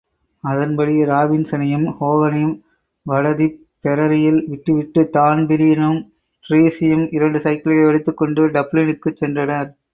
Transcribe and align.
அதன்படி 0.43 0.93
ராபின்ஸனையும் 1.09 1.85
ஹோகனையும் 1.97 2.55
வடதிப்பெரரியில் 3.05 4.41
விட்டு 4.47 4.73
விட்டு 4.73 5.03
தான்பிரீனும் 5.13 6.01
டிரீஸியும் 6.45 7.05
இரண்டு 7.11 7.39
சைக்கிள்களை 7.39 7.87
எடுத்துக்கொண்டு 7.87 8.43
டப்ளினுக்குச் 8.49 9.21
சென்றனர். 9.21 9.69